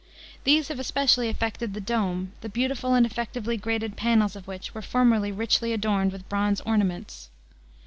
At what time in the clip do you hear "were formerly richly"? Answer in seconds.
4.73-5.73